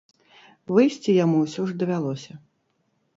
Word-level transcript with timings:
Выйсці 0.77 1.13
яму 1.17 1.37
ўсё 1.41 1.61
ж 1.73 1.75
давялося. 1.83 2.33